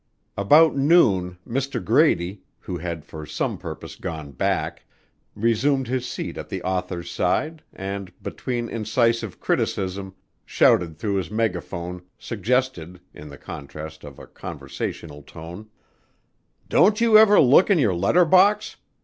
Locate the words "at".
6.39-6.49